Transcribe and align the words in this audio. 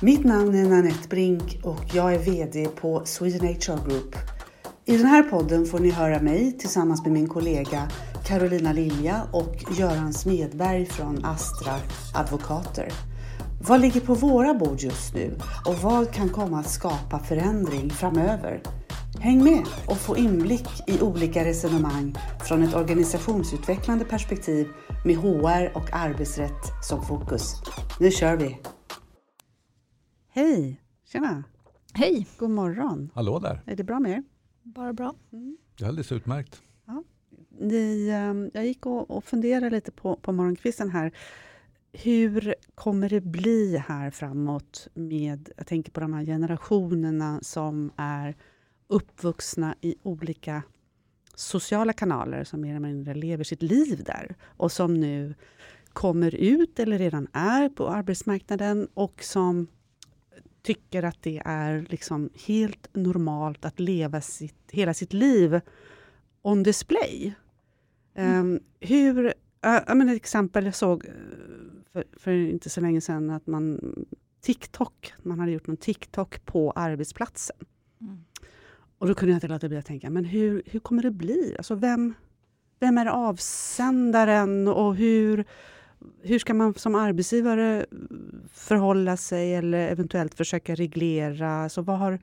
Mitt 0.00 0.24
namn 0.24 0.54
är 0.54 0.68
Nanette 0.68 1.08
Brink 1.08 1.60
och 1.62 1.82
jag 1.92 2.14
är 2.14 2.18
VD 2.18 2.68
på 2.80 3.02
Sweden 3.04 3.48
HR 3.48 3.88
Group. 3.88 4.16
I 4.84 4.96
den 4.96 5.06
här 5.06 5.22
podden 5.22 5.66
får 5.66 5.78
ni 5.78 5.90
höra 5.90 6.20
mig 6.20 6.58
tillsammans 6.58 7.02
med 7.04 7.12
min 7.12 7.28
kollega 7.28 7.88
Carolina 8.26 8.72
Lilja 8.72 9.22
och 9.32 9.64
Göran 9.78 10.12
Smedberg 10.12 10.86
från 10.86 11.24
Astra 11.24 11.74
Advokater. 12.14 12.88
Vad 13.68 13.80
ligger 13.80 14.00
på 14.00 14.14
våra 14.14 14.54
bord 14.54 14.80
just 14.80 15.14
nu 15.14 15.38
och 15.66 15.74
vad 15.74 16.12
kan 16.12 16.28
komma 16.28 16.60
att 16.60 16.70
skapa 16.70 17.18
förändring 17.18 17.90
framöver? 17.90 18.62
Häng 19.20 19.44
med 19.44 19.64
och 19.86 19.96
få 19.96 20.16
inblick 20.16 20.68
i 20.86 21.00
olika 21.00 21.44
resonemang 21.44 22.14
från 22.48 22.62
ett 22.62 22.74
organisationsutvecklande 22.74 24.04
perspektiv 24.04 24.68
med 25.04 25.16
HR 25.16 25.76
och 25.76 25.92
arbetsrätt 25.92 26.84
som 26.88 27.02
fokus. 27.02 27.54
Nu 28.00 28.10
kör 28.10 28.36
vi! 28.36 28.58
Hej! 30.36 30.80
Tjena! 31.04 31.44
Hej! 31.94 32.26
God 32.38 32.50
morgon! 32.50 33.10
Hallå 33.14 33.38
där! 33.38 33.62
Är 33.66 33.76
det 33.76 33.84
bra 33.84 34.00
med 34.00 34.12
er? 34.12 34.22
Bara 34.62 34.92
bra. 34.92 35.14
Mm. 35.32 35.56
Det 35.78 35.84
är 35.84 35.88
alldeles 35.88 36.12
utmärkt. 36.12 36.62
Ja. 36.86 37.02
Ni, 37.60 38.08
ehm, 38.08 38.50
jag 38.54 38.66
gick 38.66 38.86
och, 38.86 39.10
och 39.10 39.24
funderade 39.24 39.70
lite 39.70 39.92
på, 39.92 40.16
på 40.16 40.32
morgonkvisten 40.32 40.90
här. 40.90 41.12
Hur 41.92 42.54
kommer 42.74 43.08
det 43.08 43.20
bli 43.20 43.76
här 43.76 44.10
framåt 44.10 44.88
med, 44.94 45.50
jag 45.56 45.66
tänker 45.66 45.92
på 45.92 46.00
de 46.00 46.12
här 46.12 46.24
generationerna 46.24 47.40
som 47.42 47.90
är 47.96 48.36
uppvuxna 48.86 49.74
i 49.80 49.94
olika 50.02 50.62
sociala 51.34 51.92
kanaler 51.92 52.44
som 52.44 52.60
mer 52.60 52.70
eller 52.70 52.80
mindre 52.80 53.14
lever 53.14 53.44
sitt 53.44 53.62
liv 53.62 54.04
där 54.04 54.34
och 54.42 54.72
som 54.72 54.94
nu 54.94 55.34
kommer 55.92 56.34
ut 56.34 56.78
eller 56.78 56.98
redan 56.98 57.28
är 57.32 57.68
på 57.68 57.88
arbetsmarknaden 57.88 58.88
och 58.94 59.22
som 59.22 59.66
tycker 60.66 61.02
att 61.02 61.22
det 61.22 61.42
är 61.44 61.86
liksom 61.88 62.30
helt 62.46 62.88
normalt 62.92 63.64
att 63.64 63.80
leva 63.80 64.20
sitt, 64.20 64.70
hela 64.70 64.94
sitt 64.94 65.12
liv 65.12 65.60
on 66.42 66.62
display. 66.62 67.34
Mm. 68.14 68.40
Um, 68.40 68.60
hur, 68.80 69.34
jag 69.60 69.96
menar, 69.96 70.12
ett 70.12 70.16
exempel 70.16 70.64
jag 70.64 70.74
såg 70.74 71.04
eh, 71.04 71.12
för, 71.92 72.04
för, 72.12 72.32
inte 72.32 72.70
så 72.70 72.80
länge 72.80 73.00
sedan 73.00 73.30
att 73.30 73.46
man 73.46 73.94
TikTok, 74.40 75.12
man 75.22 75.40
hade 75.40 75.52
gjort 75.52 75.66
någon 75.66 75.76
TikTok 75.76 76.44
på 76.44 76.70
arbetsplatsen. 76.70 77.56
Mm. 78.00 78.24
Och 78.98 79.06
då 79.06 79.14
kunde 79.14 79.32
jag 79.32 79.36
inte 79.36 79.48
låta 79.48 79.68
bli 79.68 79.78
att 79.78 79.86
tänka, 79.86 80.10
men 80.10 80.24
hur, 80.24 80.62
hur 80.66 80.80
kommer 80.80 81.02
det 81.02 81.10
bli? 81.10 81.54
Alltså 81.58 81.74
vem, 81.74 82.14
vem 82.80 82.98
är 82.98 83.06
avsändaren 83.06 84.68
och 84.68 84.96
hur, 84.96 85.44
hur 86.22 86.38
ska 86.38 86.54
man 86.54 86.74
som 86.74 86.94
arbetsgivare 86.94 87.86
förhålla 88.52 89.16
sig 89.16 89.54
eller 89.54 89.88
eventuellt 89.88 90.34
försöka 90.34 90.74
reglera? 90.74 91.50
Alltså 91.50 91.82
vad, 91.82 91.98
har, 91.98 92.18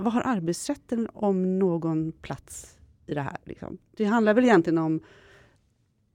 vad 0.00 0.12
har 0.12 0.22
arbetsrätten 0.24 1.08
om 1.12 1.58
någon 1.58 2.12
plats 2.12 2.78
i 3.06 3.14
det 3.14 3.22
här? 3.22 3.36
Liksom? 3.44 3.78
Det 3.96 4.04
handlar 4.04 4.34
väl 4.34 4.44
egentligen 4.44 4.78
om 4.78 5.00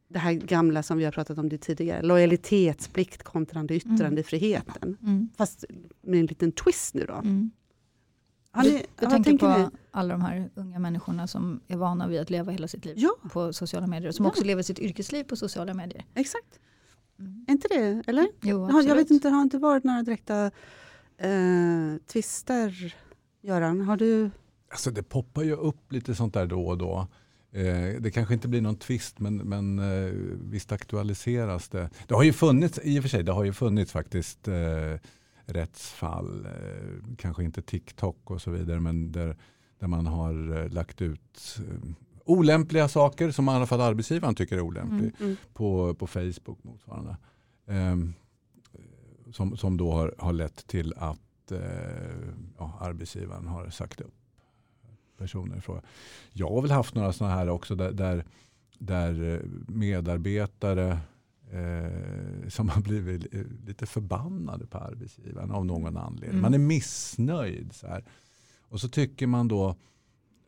det 0.07 0.19
här 0.19 0.33
gamla 0.33 0.83
som 0.83 0.97
vi 0.97 1.05
har 1.05 1.11
pratat 1.11 1.37
om 1.37 1.49
det 1.49 1.57
tidigare, 1.57 2.01
lojalitetsplikt 2.01 3.23
kontra 3.23 3.59
mm. 3.59 3.75
yttrandefriheten. 3.75 4.97
Mm. 5.01 5.29
Fast 5.37 5.65
med 6.01 6.19
en 6.19 6.25
liten 6.25 6.51
twist 6.51 6.93
nu 6.93 7.05
då. 7.05 7.13
Mm. 7.13 7.51
Ni, 8.63 8.85
jag 8.99 9.11
tänker 9.11 9.37
på 9.37 9.57
ni? 9.57 9.65
alla 9.91 10.13
de 10.13 10.21
här 10.21 10.49
unga 10.55 10.79
människorna 10.79 11.27
som 11.27 11.59
är 11.67 11.77
vana 11.77 12.07
vid 12.07 12.19
att 12.19 12.29
leva 12.29 12.51
hela 12.51 12.67
sitt 12.67 12.85
liv 12.85 12.95
ja. 12.97 13.11
på 13.31 13.53
sociala 13.53 13.87
medier. 13.87 14.11
Som 14.11 14.25
ja. 14.25 14.29
också 14.29 14.43
lever 14.43 14.61
sitt 14.61 14.79
yrkesliv 14.79 15.23
på 15.23 15.35
sociala 15.35 15.73
medier. 15.73 16.05
Exakt. 16.13 16.59
Mm. 17.19 17.45
Är 17.47 17.51
inte 17.51 17.67
det, 17.67 18.03
eller? 18.07 18.27
Jo, 18.41 18.65
absolut. 18.65 18.87
jag 18.87 18.95
vet 18.95 19.11
inte, 19.11 19.27
det 19.27 19.35
har 19.35 19.41
inte 19.41 19.57
varit 19.57 19.83
några 19.83 20.03
direkta 20.03 20.51
eh, 21.17 21.97
tvister, 22.07 22.95
Göran? 23.41 23.81
Har 23.81 23.97
du? 23.97 24.29
Alltså 24.69 24.91
det 24.91 25.03
poppar 25.03 25.43
ju 25.43 25.53
upp 25.53 25.91
lite 25.91 26.15
sånt 26.15 26.33
där 26.33 26.47
då 26.47 26.67
och 26.67 26.77
då. 26.77 27.07
Eh, 27.51 28.01
det 28.01 28.11
kanske 28.11 28.33
inte 28.33 28.47
blir 28.47 28.61
någon 28.61 28.75
tvist 28.75 29.19
men, 29.19 29.37
men 29.37 29.79
eh, 29.79 30.11
visst 30.51 30.71
aktualiseras 30.71 31.69
det. 31.69 31.89
Det 32.07 32.15
har 32.15 32.23
ju 32.23 32.33
funnits, 32.33 32.79
i 32.83 32.99
och 32.99 33.03
för 33.03 33.09
sig, 33.09 33.23
det 33.23 33.31
har 33.31 33.43
ju 33.43 33.53
funnits 33.53 33.91
faktiskt 33.91 34.47
eh, 34.47 34.95
rättsfall, 35.45 36.45
eh, 36.45 37.15
kanske 37.17 37.43
inte 37.43 37.61
TikTok 37.61 38.31
och 38.31 38.41
så 38.41 38.51
vidare, 38.51 38.79
men 38.79 39.11
där, 39.11 39.37
där 39.79 39.87
man 39.87 40.07
har 40.07 40.69
lagt 40.69 41.01
ut 41.01 41.57
olämpliga 42.29 42.87
saker 42.87 43.31
som 43.31 43.49
i 43.49 43.51
alla 43.51 43.65
fall 43.65 43.81
arbetsgivaren 43.81 44.35
tycker 44.35 44.57
är 44.57 44.61
olämpligt 44.61 45.19
mm, 45.19 45.31
mm. 45.31 45.37
På, 45.53 45.95
på 45.95 46.07
Facebook 46.07 46.63
motsvarande. 46.63 47.17
Um, 47.65 48.13
som, 49.31 49.57
som 49.57 49.77
då 49.77 49.91
har, 49.91 50.15
har 50.17 50.33
lett 50.33 50.67
till 50.67 50.93
att 50.97 51.51
uh, 51.51 51.59
ja, 52.57 52.77
arbetsgivaren 52.81 53.47
har 53.47 53.69
sagt 53.69 54.01
upp 54.01 54.13
personer 55.17 55.57
i 55.57 55.61
fråga. 55.61 55.81
Jag 56.33 56.49
har 56.49 56.61
väl 56.61 56.71
haft 56.71 56.95
några 56.95 57.13
sådana 57.13 57.35
här 57.35 57.49
också 57.49 57.75
där, 57.75 57.91
där, 57.91 58.25
där 58.79 59.41
medarbetare 59.67 60.99
eh, 61.51 62.49
som 62.49 62.69
har 62.69 62.81
blivit 62.81 63.33
lite 63.67 63.85
förbannade 63.85 64.67
på 64.67 64.77
arbetsgivaren 64.77 65.51
av 65.51 65.65
någon 65.65 65.81
mm. 65.81 65.97
anledning. 65.97 66.29
Mm. 66.29 66.41
Man 66.41 66.53
är 66.53 66.57
missnöjd. 66.57 67.73
Så 67.73 67.87
här. 67.87 68.03
Och 68.61 68.81
så 68.81 68.89
tycker 68.89 69.27
man 69.27 69.47
då 69.47 69.75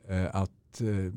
eh, 0.08 0.36
att 0.36 0.82
eh, 0.82 1.14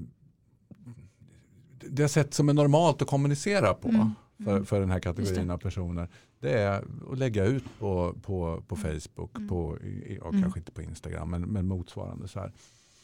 det 1.90 2.08
sätt 2.08 2.34
som 2.34 2.48
är 2.48 2.52
normalt 2.52 3.02
att 3.02 3.08
kommunicera 3.08 3.74
på 3.74 3.88
mm. 3.88 4.10
för, 4.44 4.50
mm. 4.50 4.66
för 4.66 4.80
den 4.80 4.90
här 4.90 5.00
kategorin 5.00 5.50
av 5.50 5.58
personer 5.58 6.08
det 6.42 6.52
är 6.52 6.84
att 7.12 7.18
lägga 7.18 7.44
ut 7.44 7.64
på, 7.78 8.14
på, 8.22 8.62
på 8.68 8.74
mm. 8.74 9.00
Facebook, 9.00 9.36
mm. 9.36 9.48
på, 9.48 9.78
ja, 10.20 10.30
kanske 10.30 10.60
inte 10.60 10.72
på 10.72 10.82
Instagram 10.82 11.30
men, 11.30 11.42
men 11.42 11.66
motsvarande. 11.66 12.28
så 12.28 12.40
här. 12.40 12.52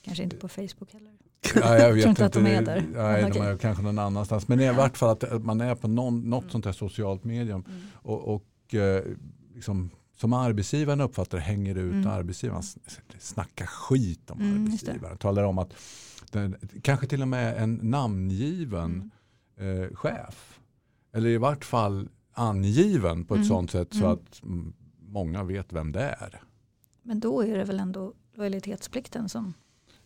Kanske 0.05 0.23
inte 0.23 0.37
på 0.37 0.49
Facebook 0.49 0.93
heller. 0.93 1.13
Ja, 1.55 1.79
jag 1.79 1.93
vet 1.95 2.07
inte 2.07 2.25
att 2.25 2.33
de 2.33 2.47
är 2.47 2.63
där. 2.63 2.85
Nej, 2.93 3.31
de 3.33 3.41
är 3.41 3.57
kanske 3.57 3.83
någon 3.83 3.99
annanstans. 3.99 4.49
Men 4.49 4.61
i 4.61 4.73
vart 4.73 4.97
fall 4.97 5.11
att 5.11 5.45
man 5.45 5.61
är 5.61 5.75
på 5.75 5.89
någon, 5.89 6.31
något 6.31 6.43
mm. 6.43 6.51
sånt 6.51 6.65
här 6.65 6.73
socialt 6.73 7.25
medium. 7.25 7.65
Mm. 7.67 7.81
Och, 7.95 8.35
och 8.35 8.75
eh, 8.75 9.05
liksom, 9.55 9.91
som 10.21 10.33
arbetsgivaren 10.33 11.01
uppfattar 11.01 11.39
hänger 11.39 11.75
ut 11.75 11.93
mm. 11.93 12.07
arbetsgivaren. 12.07 12.63
Snackar 13.19 13.67
skit 13.67 14.31
om 14.31 14.41
mm, 14.41 14.65
arbetsgivaren. 14.65 15.19
Talar 15.19 15.43
om 15.43 15.59
att 15.59 15.75
den, 16.31 16.57
kanske 16.83 17.07
till 17.07 17.23
och 17.23 17.29
med 17.29 17.63
en 17.63 17.75
namngiven 17.75 19.11
mm. 19.59 19.83
eh, 19.83 19.95
chef. 19.95 20.61
Eller 21.13 21.29
i 21.29 21.37
vart 21.37 21.65
fall 21.65 22.09
angiven 22.33 23.25
på 23.25 23.35
ett 23.35 23.39
mm. 23.39 23.49
sånt 23.49 23.71
sätt 23.71 23.89
så 23.93 24.05
mm. 24.05 24.13
att 24.13 24.41
många 24.99 25.45
vet 25.45 25.73
vem 25.73 25.93
det 25.93 26.17
är. 26.21 26.43
Men 27.03 27.21
då 27.21 27.43
är 27.43 27.59
det 27.59 27.65
väl 27.65 27.81
ändå 27.81 28.13
lojalitetsplikten 28.35 29.29
som 29.29 29.55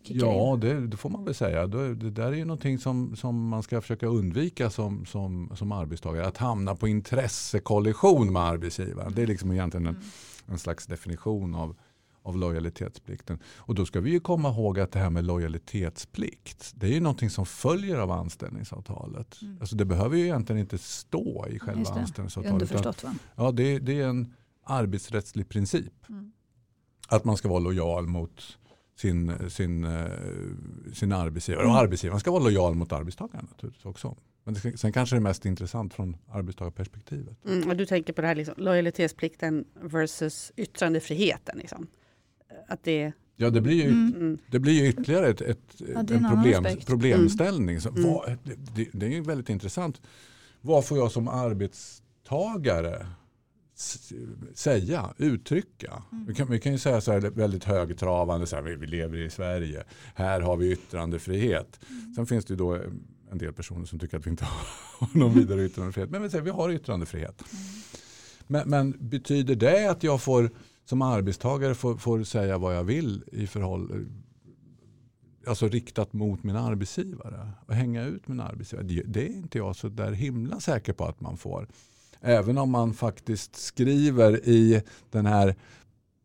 Ja, 0.04 0.58
det, 0.60 0.86
det, 0.86 0.96
får 0.96 1.10
man 1.10 1.24
väl 1.24 1.34
säga. 1.34 1.66
Det, 1.66 1.94
det, 1.94 2.10
där 2.10 2.26
är 2.26 2.36
ju 2.36 2.44
någonting 2.44 2.78
som, 2.78 3.16
som 3.16 3.48
man 3.48 3.62
ska 3.62 3.80
försöka 3.80 4.06
undvika 4.06 4.70
som, 4.70 5.06
som, 5.06 5.52
som 5.56 5.72
arbetstagare. 5.72 6.26
Att 6.26 6.36
hamna 6.36 6.74
på 6.74 6.88
intressekollision 6.88 8.32
med 8.32 8.42
arbetsgivaren. 8.42 9.12
Det 9.14 9.22
är 9.22 9.26
liksom 9.26 9.52
egentligen 9.52 9.86
en, 9.86 9.94
mm. 9.94 10.06
en 10.46 10.58
slags 10.58 10.86
definition 10.86 11.54
av, 11.54 11.76
av 12.22 12.36
lojalitetsplikten. 12.36 13.38
Och 13.56 13.74
då 13.74 13.86
ska 13.86 14.00
vi 14.00 14.10
ju 14.10 14.20
komma 14.20 14.48
ihåg 14.48 14.80
att 14.80 14.92
det 14.92 14.98
här 14.98 15.10
med 15.10 15.24
lojalitetsplikt. 15.24 16.72
Det 16.74 16.86
är 16.86 16.92
ju 16.92 17.00
någonting 17.00 17.30
som 17.30 17.46
följer 17.46 17.96
av 17.96 18.10
anställningsavtalet. 18.10 19.42
Mm. 19.42 19.56
Alltså 19.60 19.76
det 19.76 19.84
behöver 19.84 20.16
ju 20.16 20.24
egentligen 20.24 20.60
inte 20.60 20.78
stå 20.78 21.46
i 21.48 21.58
själva 21.58 21.80
Just 21.80 21.94
det. 21.94 22.00
anställningsavtalet. 22.00 22.52
Underförstått 22.52 23.04
va? 23.04 23.14
Ja, 23.36 23.52
det, 23.52 23.78
det 23.78 24.00
är 24.00 24.08
en 24.08 24.34
arbetsrättslig 24.64 25.48
princip. 25.48 26.08
Mm. 26.08 26.32
Att 27.08 27.24
man 27.24 27.36
ska 27.36 27.48
vara 27.48 27.58
lojal 27.58 28.06
mot 28.06 28.58
sin, 29.02 29.50
sin, 29.50 29.84
eh, 29.84 30.10
sin 30.92 31.12
arbetsgivare. 31.12 31.64
Och 31.64 31.70
mm. 31.70 31.82
arbetsgivaren 31.84 32.20
ska 32.20 32.30
vara 32.30 32.42
lojal 32.42 32.74
mot 32.74 32.92
arbetstagaren 32.92 33.46
naturligtvis 33.50 33.86
också. 33.86 34.16
Men 34.44 34.54
det, 34.54 34.78
sen 34.78 34.92
kanske 34.92 35.16
det 35.16 35.18
är 35.18 35.20
mest 35.20 35.46
intressant 35.46 35.94
från 35.94 36.16
arbetstagarperspektivet. 36.28 37.44
Mm, 37.46 37.70
och 37.70 37.76
du 37.76 37.86
tänker 37.86 38.12
på 38.12 38.20
det 38.20 38.26
här 38.26 38.34
liksom, 38.34 38.54
lojalitetsplikten 38.56 39.64
versus 39.80 40.52
yttrandefriheten. 40.56 41.58
Liksom. 41.58 41.86
Att 42.68 42.84
det, 42.84 43.12
ja, 43.36 43.50
det 43.50 43.60
blir 43.60 43.74
ju, 43.74 43.90
mm. 43.90 44.14
mm. 44.16 44.38
det 44.46 44.58
blir 44.58 44.72
ju 44.72 44.88
ytterligare 44.88 45.28
ett, 45.28 45.40
ett 45.40 45.74
ja, 45.76 45.98
en 45.98 46.28
problem, 46.30 46.66
problemställning. 46.86 47.80
Så, 47.80 47.88
mm. 47.88 48.02
vad, 48.02 48.36
det, 48.74 48.88
det, 48.92 49.06
är 49.06 49.10
ju 49.10 49.20
väldigt 49.20 49.48
intressant. 49.48 50.00
Vad 50.60 50.84
får 50.84 50.98
jag 50.98 51.12
som 51.12 51.28
arbetstagare 51.28 53.06
säga, 54.54 55.14
uttrycka. 55.18 56.02
Mm. 56.12 56.26
Vi, 56.26 56.34
kan, 56.34 56.50
vi 56.50 56.60
kan 56.60 56.72
ju 56.72 56.78
säga 56.78 57.00
så 57.00 57.12
här 57.12 57.20
väldigt 57.20 57.64
högtravande, 57.64 58.46
så 58.46 58.56
här, 58.56 58.62
vi, 58.62 58.76
vi 58.76 58.86
lever 58.86 59.18
i 59.18 59.30
Sverige, 59.30 59.84
här 60.14 60.40
har 60.40 60.56
vi 60.56 60.72
yttrandefrihet. 60.72 61.80
Mm. 61.90 62.14
Sen 62.14 62.26
finns 62.26 62.44
det 62.44 62.52
ju 62.52 62.56
då 62.58 62.78
en 63.30 63.38
del 63.38 63.52
personer 63.52 63.86
som 63.86 63.98
tycker 63.98 64.16
att 64.18 64.26
vi 64.26 64.30
inte 64.30 64.44
har 64.98 65.08
någon 65.18 65.34
vidare 65.34 65.64
yttrandefrihet. 65.64 66.10
Men 66.10 66.22
vi, 66.22 66.30
säger, 66.30 66.44
vi 66.44 66.50
har 66.50 66.70
yttrandefrihet. 66.70 67.42
Mm. 67.52 67.64
Men, 68.46 68.70
men, 68.70 69.08
betyder 69.08 69.54
det 69.54 69.90
att 69.90 70.02
jag 70.02 70.22
får 70.22 70.50
som 70.84 71.02
arbetstagare 71.02 71.74
får, 71.74 71.96
får 71.96 72.24
säga 72.24 72.58
vad 72.58 72.76
jag 72.76 72.84
vill 72.84 73.24
i 73.32 73.46
förhållande 73.46 74.06
alltså 75.46 75.68
riktat 75.68 76.12
mot 76.12 76.42
min 76.42 76.56
arbetsgivare 76.56 77.50
och 77.66 77.74
hänga 77.74 78.04
ut 78.04 78.28
min 78.28 78.40
arbetsgivare. 78.40 78.86
Det, 78.86 79.02
det 79.06 79.26
är 79.26 79.36
inte 79.36 79.58
jag 79.58 79.76
så 79.76 79.88
där 79.88 80.12
himla 80.12 80.60
säker 80.60 80.92
på 80.92 81.04
att 81.04 81.20
man 81.20 81.36
får. 81.36 81.68
Även 82.22 82.58
om 82.58 82.70
man 82.70 82.94
faktiskt 82.94 83.56
skriver 83.56 84.48
i 84.48 84.82
den 85.10 85.26
här 85.26 85.54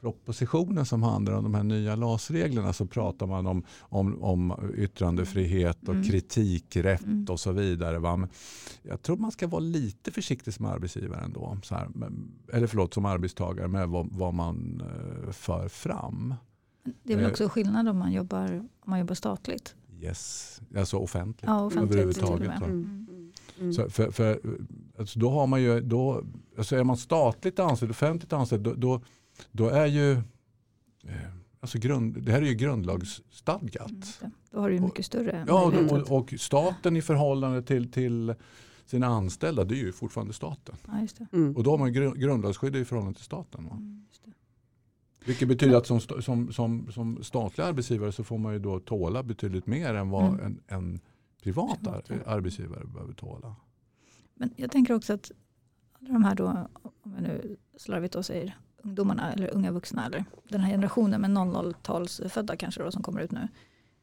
propositionen 0.02 0.86
som 0.86 1.04
handlar 1.04 1.34
om 1.34 1.44
de 1.44 1.54
här 1.54 1.64
nya 1.64 1.96
LAS-reglerna 1.96 2.74
så 2.74 2.86
pratar 2.86 3.28
man 3.28 3.48
om, 3.48 3.64
om, 3.80 4.24
om 4.24 4.72
yttrandefrihet 4.76 5.84
och 5.88 5.94
mm. 5.94 6.04
kritikrätt 6.04 7.06
mm. 7.06 7.26
och 7.30 7.40
så 7.40 7.52
vidare. 7.52 8.00
Va? 8.00 8.16
Men 8.16 8.30
jag 8.82 9.02
tror 9.02 9.18
man 9.18 9.32
ska 9.32 9.48
vara 9.48 9.60
lite 9.60 10.12
försiktig 10.12 10.54
som 10.54 10.66
arbetsgivare 10.66 11.22
ändå. 11.22 11.58
Så 11.64 11.76
här, 11.76 11.88
eller 12.54 12.68
förlåt, 12.68 12.94
som 12.94 13.06
arbetstagare 13.06 13.68
med 13.68 13.90
vad, 13.90 14.08
vad 14.12 14.34
man 14.34 14.82
uh, 15.26 15.32
för 15.32 15.68
fram. 15.68 16.34
Det 17.04 17.14
är 17.14 17.18
väl 17.18 17.32
också 17.32 17.50
skillnad 17.50 17.88
om 17.88 17.98
man 17.98 18.12
jobbar, 18.12 18.56
om 18.56 18.70
man 18.86 19.00
jobbar 19.00 19.16
statligt? 19.16 19.76
Yes, 20.02 20.62
alltså 20.78 20.98
offentligt, 20.98 21.48
ja, 21.48 21.62
offentligt 21.62 21.92
överhuvudtaget. 21.92 22.62
Mm. 22.62 22.72
mm. 22.72 23.08
Mm. 23.60 23.74
Så 23.74 23.90
för, 23.90 24.12
för, 24.12 24.40
alltså 25.00 25.20
då 25.20 25.30
har 25.30 25.48
man 25.48 25.62
ju, 25.62 25.82
då, 25.82 26.24
alltså 26.58 26.76
är 26.76 26.84
man 26.84 26.98
statligt 26.98 27.60
anställd, 27.60 27.92
offentligt 27.92 28.34
anställd, 28.34 28.64
då, 28.64 28.74
då, 28.74 29.02
då 29.52 29.70
är 29.70 29.86
ju 29.86 30.12
eh, 31.04 31.38
Alltså 31.60 31.80
grund, 31.80 32.24
det 32.24 32.32
här 32.32 32.42
är 32.42 32.46
ju 32.46 32.54
grundlagsstadgat. 32.54 34.20
Mm, 34.22 34.32
då 34.52 34.60
har 34.60 34.70
du 34.70 34.76
ju 34.76 34.82
mycket 34.82 35.06
större 35.06 35.46
Ja, 35.48 35.74
och, 35.92 36.12
och, 36.12 36.34
staten 36.38 36.98
i 36.98 37.02
förhållande 37.02 37.62
till, 37.62 37.92
till 37.92 38.34
sina 38.86 39.08
anställda, 39.08 39.64
det 39.64 39.76
är 39.76 39.78
ju 39.78 39.92
fortfarande 39.92 40.34
staten. 40.34 40.76
Ja, 40.88 41.26
mm. 41.34 41.56
Och 41.58 41.64
då 41.64 41.72
har 41.72 41.78
man 41.78 41.94
grundlagsskydd 41.94 42.76
i 42.76 42.86
förhållande 42.86 43.16
till 43.16 43.26
staten. 43.26 43.68
Mm, 43.72 44.06
Vilket 45.26 45.48
betyder 45.48 45.78
att 45.78 45.88
som, 45.88 46.00
som, 46.00 46.54
som, 46.54 46.92
som 46.92 47.24
statlig 47.24 47.64
arbetsgivare 47.64 48.12
så 48.12 48.24
får 48.24 48.38
man 48.38 48.54
ju 48.54 48.60
då 48.60 48.80
tåla 48.80 49.24
betydligt 49.24 49.68
mer 49.68 49.94
än 49.94 50.10
vad 50.10 50.34
mm. 50.34 50.46
en, 50.46 50.60
en 50.68 51.00
privat 51.44 51.88
arbetsgivare 52.26 52.86
behöver 52.86 53.14
tåla. 53.14 53.56
Men 54.38 54.54
jag 54.56 54.72
tänker 54.72 54.94
också 54.94 55.14
att 55.14 55.32
alla 56.00 56.14
de 56.14 56.24
här 56.24 56.36
då, 56.36 56.68
om 57.02 57.14
jag 57.14 57.22
nu 57.22 57.58
slarvigt 57.78 58.14
då 58.14 58.24
säger 58.24 58.58
ungdomarna 58.84 59.34
eller 59.34 59.56
unga 59.56 59.72
vuxna 59.72 60.06
eller 60.06 60.26
den 60.50 60.62
här 60.62 60.72
generationen 60.72 61.22
med 61.22 61.30
00-talsfödda 61.30 62.56
kanske 62.56 62.84
då 62.84 62.92
som 62.92 63.04
kommer 63.04 63.22
ut 63.22 63.32
nu. 63.32 63.48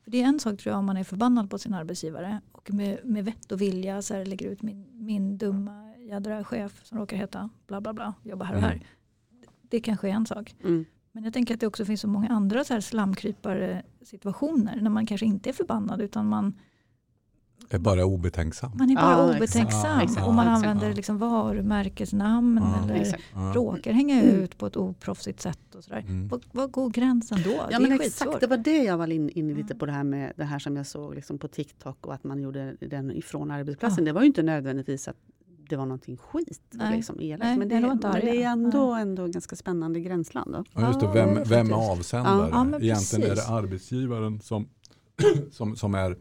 För 0.04 0.10
det 0.10 0.22
är 0.22 0.24
en 0.24 0.40
sak 0.40 0.60
tror 0.60 0.72
jag 0.72 0.78
om 0.78 0.86
man 0.86 0.96
är 0.96 1.04
förbannad 1.04 1.50
på 1.50 1.58
sin 1.58 1.74
arbetsgivare 1.74 2.40
och 2.52 2.74
med, 2.74 2.98
med 3.04 3.24
vett 3.24 3.52
och 3.52 3.60
vilja 3.60 4.02
så 4.02 4.14
här, 4.14 4.24
lägger 4.24 4.50
ut 4.50 4.62
min, 4.62 4.86
min 4.92 5.38
dumma 5.38 5.94
jädra 5.98 6.44
chef 6.44 6.80
som 6.84 6.98
råkar 6.98 7.16
heta 7.16 7.50
bla 7.66 7.80
bla 7.80 7.92
bla, 7.92 8.14
jobba 8.22 8.44
här 8.44 8.54
och 8.54 8.60
här. 8.60 8.72
Mm. 8.72 8.84
Det 9.62 9.80
kanske 9.80 10.08
är 10.08 10.12
en 10.12 10.26
sak. 10.26 10.54
Mm. 10.60 10.84
Men 11.12 11.24
jag 11.24 11.32
tänker 11.32 11.54
att 11.54 11.60
det 11.60 11.66
också 11.66 11.84
finns 11.84 12.00
så 12.00 12.08
många 12.08 12.28
andra 12.28 12.64
så 12.64 12.74
här 12.74 12.80
slamkrypare 12.80 13.82
situationer 14.02 14.80
när 14.80 14.90
man 14.90 15.06
kanske 15.06 15.26
inte 15.26 15.48
är 15.48 15.52
förbannad 15.52 16.00
utan 16.00 16.28
man 16.28 16.54
är 17.70 17.78
bara 17.78 18.04
obetänksam. 18.04 18.70
Man 18.74 18.90
är 18.90 18.94
bara 18.94 19.10
ja, 19.10 19.36
obetänksam 19.36 20.00
exakt. 20.00 20.26
och 20.26 20.34
man 20.34 20.48
använder 20.48 20.94
liksom 20.94 21.18
varumärkesnamn 21.18 22.60
ja, 22.62 22.84
eller 22.84 23.00
exakt. 23.00 23.22
råkar 23.54 23.92
hänga 23.92 24.22
ut 24.22 24.58
på 24.58 24.66
ett 24.66 24.76
oproffsigt 24.76 25.40
sätt. 25.40 25.74
Och 25.74 25.84
sådär. 25.84 26.04
Mm. 26.08 26.28
Var, 26.52 26.66
går 26.66 26.90
gränsen 26.90 27.38
då? 27.44 27.50
Ja, 27.70 27.78
det, 27.78 27.88
men 27.88 28.00
exakt, 28.00 28.40
det 28.40 28.46
var 28.46 28.56
det 28.56 28.82
jag 28.82 28.98
var 28.98 29.12
inne 29.12 29.32
in 29.32 29.54
lite 29.54 29.74
på 29.74 29.86
det 29.86 29.92
här 29.92 30.04
med 30.04 30.32
det 30.36 30.44
här 30.44 30.58
som 30.58 30.76
jag 30.76 30.86
såg 30.86 31.14
liksom 31.14 31.38
på 31.38 31.48
TikTok 31.48 32.06
och 32.06 32.14
att 32.14 32.24
man 32.24 32.40
gjorde 32.40 32.76
den 32.80 33.10
ifrån 33.10 33.50
arbetsplatsen. 33.50 34.04
Ja. 34.04 34.08
Det 34.08 34.14
var 34.14 34.20
ju 34.20 34.26
inte 34.26 34.42
nödvändigtvis 34.42 35.08
att 35.08 35.16
det 35.68 35.76
var 35.76 35.86
någonting 35.86 36.16
skit. 36.16 36.62
Nej. 36.70 36.96
Liksom 36.96 37.20
elakt. 37.20 37.44
Nej, 37.44 37.58
men 37.58 37.68
det, 37.68 37.80
men 37.80 37.98
det 38.00 38.42
är 38.42 38.48
ändå, 38.48 38.92
ändå 38.92 39.26
ganska 39.26 39.56
spännande 39.56 40.00
gränsland. 40.00 40.52
Då. 40.52 40.64
Ja, 40.72 40.86
just 40.86 41.00
det. 41.00 41.10
Vem, 41.14 41.42
vem 41.44 41.70
är 41.70 41.90
avsändare? 41.90 42.48
Ja, 42.52 42.80
Egentligen 42.80 43.30
är 43.30 43.34
det 43.34 43.46
arbetsgivaren 43.48 44.40
som, 44.40 44.68
som, 45.50 45.76
som 45.76 45.94
är 45.94 46.16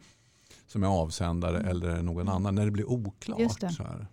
som 0.68 0.84
är 0.84 0.88
avsändare 0.88 1.58
mm. 1.58 1.70
eller 1.70 2.02
någon 2.02 2.30
annan. 2.30 2.56
När 2.56 2.66
det 2.66 2.72
blir 2.72 2.90
oklart. 2.90 3.60
Det. 3.60 3.70
Så 3.70 3.84
här. 3.84 4.08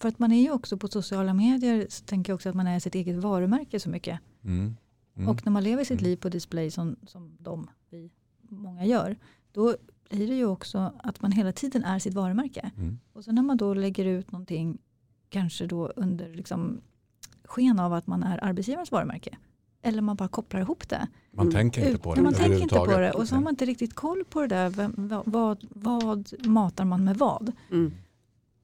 För 0.00 0.08
att 0.08 0.18
man 0.18 0.32
är 0.32 0.42
ju 0.42 0.50
också 0.50 0.76
på 0.76 0.88
sociala 0.88 1.34
medier 1.34 1.86
så 1.90 2.04
tänker 2.04 2.32
jag 2.32 2.34
också 2.34 2.48
att 2.48 2.54
man 2.54 2.66
är 2.66 2.80
sitt 2.80 2.94
eget 2.94 3.16
varumärke 3.16 3.80
så 3.80 3.90
mycket. 3.90 4.20
Mm. 4.44 4.76
Mm. 5.16 5.28
Och 5.28 5.46
när 5.46 5.52
man 5.52 5.64
lever 5.64 5.84
sitt 5.84 6.00
mm. 6.00 6.04
liv 6.04 6.16
på 6.16 6.28
display 6.28 6.70
som, 6.70 6.96
som 7.06 7.36
de, 7.38 7.70
vi, 7.90 8.10
många 8.40 8.84
gör. 8.84 9.16
Då 9.52 9.76
blir 10.10 10.28
det 10.28 10.34
ju 10.34 10.46
också 10.46 10.92
att 10.98 11.22
man 11.22 11.32
hela 11.32 11.52
tiden 11.52 11.84
är 11.84 11.98
sitt 11.98 12.14
varumärke. 12.14 12.70
Mm. 12.76 12.98
Och 13.12 13.24
så 13.24 13.32
när 13.32 13.42
man 13.42 13.56
då 13.56 13.74
lägger 13.74 14.04
ut 14.04 14.32
någonting 14.32 14.78
kanske 15.28 15.66
då 15.66 15.86
under 15.86 16.34
liksom 16.34 16.80
sken 17.44 17.78
av 17.78 17.92
att 17.92 18.06
man 18.06 18.22
är 18.22 18.44
arbetsgivarens 18.44 18.92
varumärke 18.92 19.38
eller 19.82 20.02
man 20.02 20.16
bara 20.16 20.28
kopplar 20.28 20.60
ihop 20.60 20.88
det. 20.88 21.06
Man 21.30 21.46
mm. 21.46 21.54
tänker 21.54 21.86
inte 21.86 21.98
på 21.98 22.14
det 22.14 22.22
Man 22.22 22.34
tänker 22.34 22.62
inte 22.62 22.74
på 22.74 22.86
det 22.86 23.12
och 23.12 23.28
så 23.28 23.34
har 23.34 23.42
man 23.42 23.52
inte 23.52 23.64
riktigt 23.64 23.94
koll 23.94 24.24
på 24.30 24.40
det 24.40 24.46
där. 24.46 24.70
Vem, 24.70 24.94
vad, 25.24 25.64
vad 25.70 26.46
matar 26.46 26.84
man 26.84 27.04
med 27.04 27.16
vad? 27.16 27.52
Mm. 27.70 27.92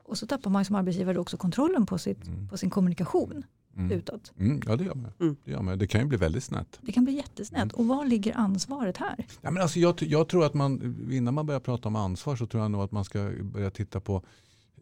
Och 0.04 0.18
så 0.18 0.26
tappar 0.26 0.50
man 0.50 0.64
som 0.64 0.76
arbetsgivare 0.76 1.18
också 1.18 1.36
kontrollen 1.36 1.86
på, 1.86 1.98
sitt, 1.98 2.26
mm. 2.26 2.48
på 2.48 2.56
sin 2.56 2.70
kommunikation 2.70 3.44
mm. 3.76 3.90
utåt. 3.90 4.32
Mm. 4.38 4.60
Ja 4.66 4.76
det 4.76 4.84
gör, 4.84 4.94
man. 4.94 5.12
Mm. 5.20 5.36
det 5.44 5.50
gör 5.50 5.62
man. 5.62 5.78
Det 5.78 5.86
kan 5.86 6.00
ju 6.00 6.06
bli 6.06 6.18
väldigt 6.18 6.44
snett. 6.44 6.78
Det 6.80 6.92
kan 6.92 7.04
bli 7.04 7.14
jättesnett. 7.14 7.62
Mm. 7.62 7.74
Och 7.74 7.86
var 7.86 8.06
ligger 8.06 8.36
ansvaret 8.36 8.96
här? 8.96 9.26
Ja, 9.40 9.50
men 9.50 9.62
alltså 9.62 9.78
jag, 9.78 10.02
jag 10.02 10.28
tror 10.28 10.46
att 10.46 10.54
man, 10.54 10.96
innan 11.10 11.34
man 11.34 11.46
börjar 11.46 11.60
prata 11.60 11.88
om 11.88 11.96
ansvar 11.96 12.36
så 12.36 12.46
tror 12.46 12.62
jag 12.62 12.70
nog 12.70 12.82
att 12.82 12.92
man 12.92 13.04
ska 13.04 13.32
börja 13.42 13.70
titta 13.70 14.00
på 14.00 14.22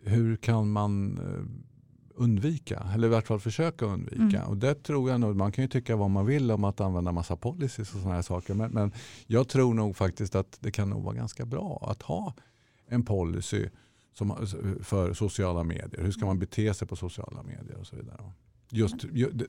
hur 0.03 0.37
kan 0.37 0.71
man 0.71 1.19
eh, 1.19 1.72
undvika, 2.15 2.87
eller 2.95 3.09
i 3.09 3.11
vart 3.11 3.27
fall 3.27 3.41
försöka 3.41 3.85
undvika. 3.85 4.39
Mm. 4.39 4.49
Och 4.49 4.57
det 4.57 4.75
tror 4.75 5.11
jag 5.11 5.21
nog, 5.21 5.37
man 5.37 5.53
kan 5.53 5.65
ju 5.65 5.69
tycka 5.69 5.97
vad 5.97 6.11
man 6.11 6.27
vill 6.27 6.51
om 6.51 6.65
att 6.65 6.81
använda 6.81 7.13
massa 7.13 7.37
policies 7.37 7.95
och 7.95 8.01
sådana 8.01 8.15
här 8.15 8.23
saker. 8.23 8.55
Men, 8.55 8.71
men, 8.71 8.93
jag 9.27 9.49
tror 9.49 9.75
nog 9.75 9.97
faktiskt 9.97 10.35
att 10.35 10.59
det 10.61 10.71
kan 10.71 10.91
nog 10.91 11.03
vara 11.03 11.15
ganska 11.15 11.45
bra 11.45 11.89
att 11.91 12.03
ha 12.03 12.35
en 12.87 13.05
policy 13.05 13.69
som, 14.15 14.47
för 14.83 15.15
sociala 15.15 15.65
medier. 15.65 16.03
Hur 16.03 16.11
ska 16.11 16.27
man 16.27 16.39
bete 16.39 16.75
sig 16.75 16.89
på 16.89 16.97
sociala 16.97 17.43
medier 17.43 17.77
och 17.81 17.87
så 17.87 17.97
vidare. 17.97 18.33
Just, 18.75 18.95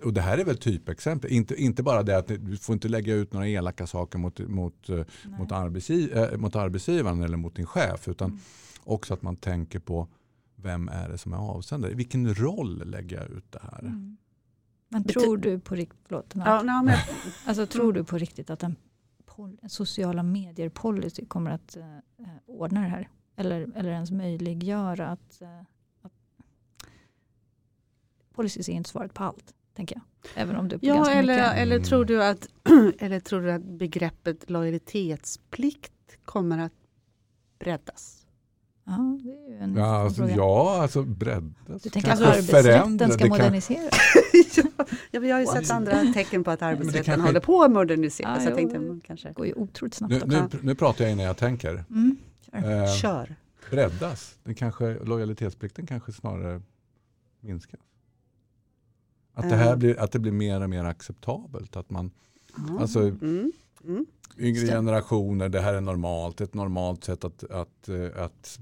och 0.04 0.13
det 0.13 0.21
här 0.21 0.38
är 0.38 0.45
väl 0.45 0.57
typexempel. 0.57 1.31
Inte, 1.31 1.56
inte 1.56 1.83
bara 1.83 2.04
det 2.04 2.18
att 2.18 2.27
du 2.27 2.57
får 2.57 2.74
inte 2.74 2.88
lägga 2.88 3.13
ut 3.13 3.33
några 3.33 3.48
elaka 3.48 3.88
saker 3.88 4.19
mot, 4.19 4.39
mot, 4.39 4.89
mot, 5.25 5.51
arbetsgiv, 5.51 6.18
äh, 6.18 6.38
mot 6.38 6.56
arbetsgivaren 6.56 7.24
eller 7.24 7.38
mot 7.38 7.56
din 7.56 7.66
chef. 7.66 8.07
Utan 8.07 8.30
mm. 8.30 8.39
också 8.83 9.13
att 9.13 9.21
man 9.21 9.36
tänker 9.36 9.80
på 9.80 10.07
vem 10.63 10.89
är 10.89 11.10
det 11.10 11.18
som 11.18 11.33
är 11.33 11.38
avsändare? 11.38 11.94
Vilken 11.94 12.36
roll 12.36 12.89
lägger 12.89 13.18
jag 13.18 13.30
ut 13.30 13.51
det 13.51 13.62
här? 13.63 13.80
Mm. 13.80 14.18
Men 14.89 15.04
tror 15.04 15.38
du 15.38 15.60
på 15.60 15.75
riktigt, 15.75 16.00
förlåt, 16.07 16.33
ja, 16.36 16.62
no, 16.63 16.86
men, 16.86 16.98
alltså, 17.45 17.65
tror 17.65 17.94
du 17.94 18.04
på 18.04 18.18
riktigt 18.18 18.50
att 18.50 18.63
en, 18.63 18.75
en 19.62 19.69
sociala 19.69 20.24
medier 20.24 20.69
policy 20.69 21.25
kommer 21.25 21.51
att 21.51 21.77
uh, 21.77 22.27
ordna 22.45 22.81
det 22.81 22.88
här? 22.88 23.10
Eller, 23.36 23.68
eller 23.75 23.92
ens 23.92 24.12
möjliggöra 24.12 25.07
att, 25.07 25.39
uh, 25.42 25.62
att 26.01 26.13
policies 28.33 28.69
är 28.69 28.74
inte 28.74 28.89
svaret 28.89 29.13
på 29.13 29.24
allt, 29.24 29.54
tänker 29.75 29.95
jag. 29.95 30.04
Även 30.44 30.56
om 30.56 30.68
du 30.68 30.80
ja, 30.81 31.12
eller, 31.12 31.33
mycket. 31.33 31.57
eller, 31.57 31.80
tror 31.80 32.00
mm. 32.00 32.07
du 32.07 32.24
att, 32.24 32.48
eller 32.99 33.19
tror 33.19 33.42
du 33.42 33.52
att 33.52 33.64
begreppet 33.64 34.49
lojalitetsplikt 34.49 36.18
kommer 36.26 36.57
att 36.57 36.73
breddas? 37.59 38.22
Ja, 38.85 39.19
det 39.23 39.30
är 39.30 39.49
ju 39.49 39.57
en 39.57 39.75
ja, 39.75 39.85
alltså, 39.85 40.30
ja, 40.30 40.81
alltså 40.81 41.04
breddas. 41.04 41.83
Du 41.83 41.90
tänker 41.90 42.11
att 42.11 42.21
arbetsrätten 42.21 43.11
ska 43.11 43.28
moderniseras? 43.28 43.94
ja, 45.11 45.19
vi 45.19 45.31
har 45.31 45.40
ju 45.40 45.45
sett 45.45 45.71
andra 45.71 46.13
tecken 46.13 46.44
på 46.44 46.52
att 46.52 46.61
arbetsrätten 46.61 47.04
kanske... 47.04 47.28
håller 47.28 47.40
på 47.40 47.63
att 47.63 47.71
moderniseras. 47.71 48.37
Ja, 48.44 48.49
jag 48.49 48.56
tänkte, 48.56 48.80
man 48.80 49.02
kanske... 49.02 49.28
Det 49.28 49.33
går 49.33 49.45
ju 49.45 49.54
otroligt 49.54 49.94
snabbt. 49.94 50.13
Nu, 50.13 50.21
nu, 50.25 50.59
nu 50.61 50.75
pratar 50.75 51.04
jag 51.06 51.11
innan 51.11 51.25
jag 51.25 51.37
tänker. 51.37 51.83
Mm, 51.90 52.18
kör. 52.52 52.83
Eh, 52.83 52.95
kör. 52.95 53.35
Breddas. 53.69 54.35
Det 54.44 54.54
kanske, 54.54 54.99
lojalitetsplikten 55.04 55.87
kanske 55.87 56.11
snarare 56.11 56.61
minskas. 57.40 57.80
Att 59.33 59.49
det, 59.49 59.56
här 59.56 59.71
eh. 59.71 59.75
blir, 59.75 59.99
att 59.99 60.11
det 60.11 60.19
blir 60.19 60.31
mer 60.31 60.61
och 60.61 60.69
mer 60.69 60.83
acceptabelt. 60.83 61.75
Att 61.75 61.90
man, 61.90 62.11
mm. 62.57 62.78
alltså, 62.78 62.99
mm. 62.99 63.52
Mm. 63.87 64.06
Yngre 64.37 64.68
generationer, 64.68 65.49
det 65.49 65.59
här 65.59 65.73
är 65.73 65.81
normalt. 65.81 66.42
Ett 66.42 66.54
normalt 66.54 67.04
sätt 67.04 67.23
att, 67.23 67.44
att, 67.44 67.90
eh, 67.90 68.23
att 68.23 68.59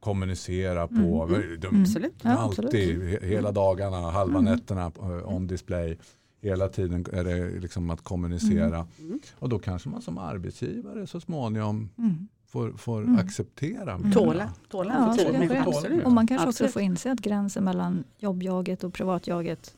kommunicera 0.00 0.88
på. 0.88 0.94
Mm. 0.94 1.60
De, 1.60 1.66
mm. 1.66 1.82
Absolut. 1.82 2.26
Alltid, 2.26 3.12
ja, 3.12 3.26
hela 3.26 3.52
dagarna, 3.52 4.10
halva 4.10 4.38
mm. 4.38 4.54
nätterna 4.54 4.92
eh, 4.96 5.34
on 5.34 5.46
display. 5.46 5.98
Hela 6.40 6.68
tiden 6.68 7.06
är 7.12 7.24
det 7.24 7.60
liksom 7.60 7.90
att 7.90 8.00
kommunicera. 8.00 8.76
Mm. 8.76 8.88
mm. 8.98 9.20
Och 9.38 9.48
då 9.48 9.58
kanske 9.58 9.88
man 9.88 10.02
som 10.02 10.18
arbetsgivare 10.18 11.06
så 11.06 11.20
småningom 11.20 11.88
mm. 11.98 12.28
får, 12.46 12.72
får 12.72 13.02
mm. 13.02 13.18
acceptera. 13.18 13.92
Mm. 13.92 14.12
Tåla. 14.12 14.52
tåla. 14.68 15.14
Ja, 15.18 15.24
tåla. 15.24 15.64
tåla. 15.64 16.04
Och 16.04 16.12
man 16.12 16.26
kanske 16.26 16.48
Absolut. 16.48 16.68
också 16.68 16.72
får 16.72 16.82
inse 16.82 17.12
att 17.12 17.20
gränsen 17.20 17.64
mellan 17.64 18.04
jobbjaget 18.18 18.84
och 18.84 18.94
privatjaget 18.94 19.74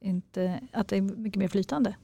inte, 0.00 0.60
att 0.72 0.88
det 0.88 0.96
är 0.96 1.02
mycket 1.02 1.38
mer 1.38 1.48
flytande. 1.48 1.96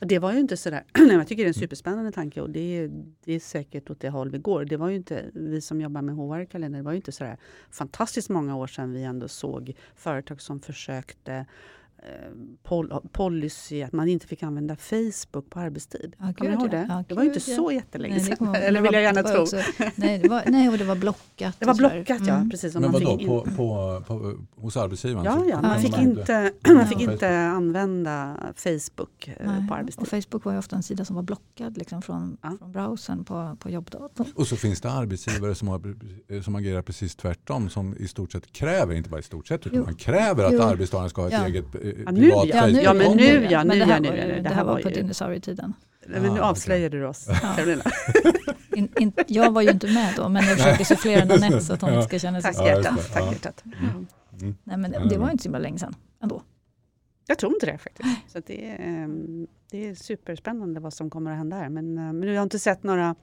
Det 0.00 0.18
var 0.18 0.32
ju 0.32 0.40
inte 0.40 0.56
sådär, 0.56 0.84
jag 0.94 1.28
tycker 1.28 1.42
det 1.42 1.46
är 1.46 1.48
en 1.48 1.54
superspännande 1.54 2.12
tanke 2.12 2.40
och 2.40 2.50
det 2.50 2.78
är, 2.78 2.90
det 3.24 3.32
är 3.32 3.40
säkert 3.40 3.90
åt 3.90 4.00
det 4.00 4.08
håll 4.08 4.30
vi 4.30 4.38
går. 4.38 4.64
Det 4.64 4.76
var 4.76 4.88
ju 4.88 4.96
inte, 4.96 5.30
vi 5.34 5.60
som 5.60 5.80
jobbar 5.80 6.02
med 6.02 6.14
HR-kalender, 6.14 6.78
det 6.78 6.84
var 6.84 6.92
ju 6.92 6.96
inte 6.96 7.12
sådär 7.12 7.36
fantastiskt 7.70 8.28
många 8.28 8.56
år 8.56 8.66
sedan 8.66 8.92
vi 8.92 9.02
ändå 9.02 9.28
såg 9.28 9.72
företag 9.94 10.40
som 10.40 10.60
försökte 10.60 11.46
pol 12.62 12.92
policy 13.12 13.82
att 13.82 13.92
man 13.92 14.08
inte 14.08 14.26
fick 14.26 14.42
använda 14.42 14.76
Facebook 14.76 15.50
på 15.50 15.60
arbetstid. 15.60 16.14
Ja, 16.18 16.32
Kommer 16.32 16.50
gud, 16.50 16.60
ihåg 16.60 16.66
ja. 16.66 16.78
det? 16.78 16.86
Ja, 16.88 17.04
det 17.08 17.14
var 17.14 17.22
ju 17.22 17.28
inte 17.34 17.50
ja. 17.50 17.56
så 17.56 17.72
jättelänge 17.72 18.14
Nej, 18.16 18.24
sedan. 18.24 18.54
Eller 18.54 18.80
vill 18.80 18.92
jag 18.92 19.02
gärna 19.02 19.22
tro. 19.22 19.42
också- 19.42 19.56
nej, 19.94 20.18
det 20.18 20.28
var, 20.28 20.42
nej, 20.46 20.68
och 20.68 20.78
det 20.78 20.84
var 20.84 20.96
blockat. 20.96 21.56
Det 21.58 21.66
var 21.66 21.72
och 21.72 21.76
blockat, 21.78 22.26
ja. 22.26 22.34
Mm. 22.36 22.50
Precis, 22.50 22.74
och 22.74 22.80
Men 22.80 22.90
man 22.92 23.02
vadå, 23.02 23.18
fick 23.18 23.26
på, 23.28 23.44
in- 23.48 23.56
på, 23.56 24.02
på, 24.06 24.38
hos 24.60 24.76
arbetsgivaren? 24.76 25.24
Ja, 25.24 25.44
ja, 25.48 25.62
man 25.62 25.80
fick 25.80 25.98
inte, 25.98 26.52
man 26.74 26.86
fick 26.86 27.00
Ja. 27.00 27.12
inte 27.12 27.38
använda 27.38 28.36
Facebook 28.56 29.28
eh, 29.28 29.46
Nej, 29.46 29.68
på 29.68 29.72
och 29.74 29.78
arbetstid. 29.80 30.08
Facebook 30.08 30.44
var 30.44 30.52
ju 30.52 30.58
ofta 30.58 30.76
en 30.76 30.82
sida 30.82 31.04
som 31.04 31.16
var 31.16 31.22
blockad 31.22 31.78
liksom, 31.78 32.02
från, 32.02 32.36
Ja. 32.42 32.56
från 32.58 32.72
browsern 32.72 33.24
på, 33.24 33.56
på 33.60 33.70
jobbdatorn. 33.70 34.26
Och 34.34 34.46
så 34.46 34.56
finns 34.56 34.80
det 34.80 34.90
arbetsgivare 34.90 35.54
som, 35.54 35.68
har, 35.68 35.80
som 36.42 36.54
agerar 36.54 36.82
precis 36.82 37.16
tvärtom 37.16 37.68
som 37.70 37.96
i 37.96 38.08
stort 38.08 38.32
sett 38.32 38.52
kräver, 38.52 38.94
inte 38.94 39.10
bara 39.10 39.20
i 39.20 39.22
stort 39.22 39.46
sett, 39.48 39.66
utan 39.66 39.78
Jo. 39.78 39.84
man 39.84 39.94
kräver 39.94 40.44
att 40.44 40.52
Jo. 40.52 40.62
arbetstagaren 40.62 41.10
ska 41.10 41.20
ha 41.20 41.28
ett 41.28 41.34
Ja. 41.34 41.46
eget 41.46 41.64
Ja, 42.06 42.10
nu 42.12 42.20
privat 42.20 42.46
ja. 42.48 42.60
Facebook. 42.60 42.82
Ja, 42.82 42.92
men 42.94 43.16
nu 43.16 43.46
ja, 43.50 43.64
Men 43.64 43.78
nu 43.78 43.84
det 43.84 43.90
ja, 43.90 43.94
här 43.94 44.00
nu 44.00 44.08
var, 44.08 44.16
ja, 44.16 44.24
ju- 44.26 44.32
det 44.34 44.40
det 44.40 44.48
här 44.54 44.64
var 44.64 44.82
på 44.82 44.88
ju- 44.88 44.94
dinosaurietiden. 44.94 45.74
Nej, 46.06 46.20
Men 46.20 46.34
nu 46.34 46.40
avslöjade 46.40 46.98
du 46.98 47.06
oss, 47.06 47.26
Ja. 47.28 47.34
Carolina. 47.56 47.82
In, 48.76 48.88
in, 48.98 49.12
jag 49.26 49.52
var 49.52 49.62
ju 49.62 49.70
inte 49.70 49.86
med 49.86 50.14
då, 50.16 50.28
men 50.28 50.44
jag 50.44 50.56
försöker 50.58 50.84
sufflera 50.84 51.24
Nanette 51.24 51.60
så 51.60 51.72
att 51.72 51.80
hon 51.80 51.90
Ja. 51.90 51.96
inte 51.96 52.08
ska 52.08 52.18
känna 52.18 52.42
sig 52.42 52.54
Tack. 52.54 52.62
Ja, 52.62 52.68
hjärtat. 52.76 52.96
det. 52.96 53.02
Tack 53.12 53.22
Ja. 53.22 53.32
hjärtat. 53.32 53.64
Mm. 53.64 54.06
Mm. 54.40 54.56
Nej, 54.64 54.76
men 54.76 54.92
Ja, 54.92 54.98
det 55.00 55.08
det 55.08 55.18
var 55.18 55.30
inte 55.30 55.42
så 55.42 55.46
himla 55.46 55.58
länge 55.58 55.78
sedan 55.78 55.94
ändå. 56.22 56.42
Jag 57.26 57.38
tror 57.38 57.52
inte 57.54 57.66
det 57.66 57.78
faktiskt. 57.78 58.08
Så 58.32 58.40
det, 58.46 58.70
är, 58.70 58.76
ehm, 58.80 59.46
det 59.70 59.88
är 59.88 59.94
superspännande 59.94 60.80
vad 60.80 60.92
som 60.94 61.10
kommer 61.10 61.30
att 61.30 61.36
hända 61.36 61.56
här. 61.56 61.68
Men, 61.68 61.98
eh, 61.98 62.04
men 62.04 62.20
du 62.20 62.36
har 62.36 62.42
inte 62.42 62.58
sett 62.58 62.82
några 62.82 63.14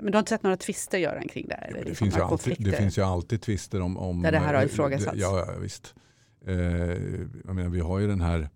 men 0.00 0.06
du 0.06 0.12
har 0.12 0.18
inte 0.18 0.28
sett 0.30 0.42
några 0.42 0.56
tvister 0.56 0.98
Göran 0.98 1.28
kring 1.28 1.46
det 1.48 1.54
här? 1.54 1.66
Jo, 1.70 1.74
eller 1.76 1.82
det, 1.84 1.88
liksom 1.88 2.04
finns 2.06 2.16
ju 2.18 2.22
alltid, 2.22 2.56
det 2.58 2.72
finns 2.72 2.98
ju 2.98 3.02
alltid 3.02 3.40
tvister 3.42 3.80
om... 3.80 3.96
om 3.96 4.22
Där 4.22 4.32
det 4.32 4.38
här 4.38 4.54
har 4.54 4.60
eh, 4.62 4.66
ifrågasatts. 4.66 5.18
Ja, 5.18 5.44
ja, 5.48 5.54
visst. 5.60 5.94
Eh, 6.44 6.56
jag 7.46 7.54
menar, 7.54 7.68
vi 7.68 7.80
har 7.80 7.98
ju 7.98 8.06
den 8.06 8.20
här 8.20 8.48